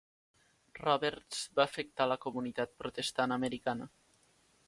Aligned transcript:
Roberts 0.77 1.43
va 1.59 1.65
afectar 1.65 2.07
la 2.13 2.17
comunitat 2.25 2.73
protestant 2.83 3.37
americana. 3.39 3.91